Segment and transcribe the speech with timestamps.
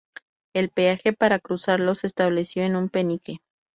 [0.55, 3.39] El peaje para cruzarlo se estableció en un penique.